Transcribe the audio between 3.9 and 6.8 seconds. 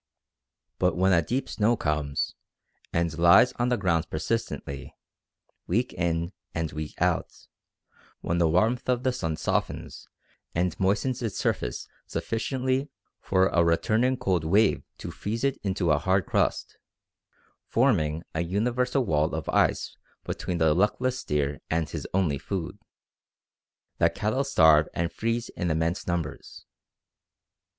persistently, week in and